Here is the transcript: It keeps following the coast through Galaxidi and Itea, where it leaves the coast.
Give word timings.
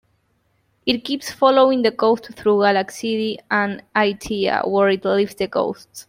It 0.87 1.03
keeps 1.05 1.29
following 1.31 1.83
the 1.83 1.91
coast 1.91 2.33
through 2.33 2.61
Galaxidi 2.61 3.37
and 3.51 3.83
Itea, 3.95 4.67
where 4.67 4.89
it 4.89 5.05
leaves 5.05 5.35
the 5.35 5.47
coast. 5.47 5.89